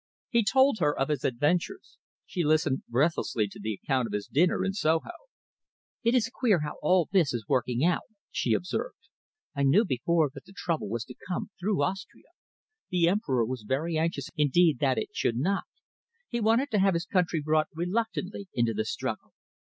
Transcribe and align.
He 0.31 0.43
told 0.43 0.77
her 0.79 0.97
of 0.97 1.09
his 1.09 1.23
adventures. 1.23 1.99
She 2.25 2.43
listened 2.43 2.81
breathlessly 2.89 3.47
to 3.49 3.59
the 3.59 3.75
account 3.75 4.07
of 4.07 4.13
his 4.13 4.25
dinner 4.25 4.65
in 4.65 4.73
Soho. 4.73 5.11
"It 6.03 6.15
is 6.15 6.31
queer 6.33 6.61
how 6.61 6.77
all 6.81 7.07
this 7.11 7.31
is 7.35 7.45
working 7.47 7.85
out," 7.85 8.01
she 8.31 8.53
observed. 8.55 8.97
"I 9.55 9.61
knew 9.61 9.85
before 9.85 10.31
that 10.33 10.45
the 10.45 10.55
trouble 10.57 10.89
was 10.89 11.05
to 11.05 11.15
come 11.27 11.51
through 11.59 11.83
Austria. 11.83 12.29
The 12.89 13.09
Emperor 13.09 13.45
was 13.45 13.61
very 13.61 13.95
anxious 13.95 14.29
indeed 14.35 14.79
that 14.79 14.97
it 14.97 15.09
should 15.13 15.37
not. 15.37 15.65
He 16.27 16.39
wanted 16.41 16.71
to 16.71 16.79
have 16.79 16.95
his 16.95 17.05
country 17.05 17.39
brought 17.39 17.67
reluctantly 17.75 18.47
into 18.55 18.73
the 18.73 18.85
struggle. 18.85 19.33